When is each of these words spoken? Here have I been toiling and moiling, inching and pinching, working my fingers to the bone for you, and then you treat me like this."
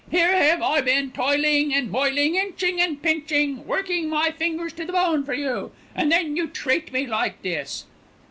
Here 0.09 0.33
have 0.35 0.63
I 0.63 0.81
been 0.81 1.11
toiling 1.11 1.75
and 1.75 1.91
moiling, 1.91 2.33
inching 2.33 2.81
and 2.81 2.99
pinching, 2.99 3.67
working 3.67 4.09
my 4.09 4.31
fingers 4.31 4.73
to 4.73 4.85
the 4.85 4.93
bone 4.93 5.23
for 5.23 5.35
you, 5.35 5.73
and 5.93 6.11
then 6.11 6.35
you 6.35 6.47
treat 6.47 6.91
me 6.91 7.05
like 7.05 7.43
this." 7.43 7.85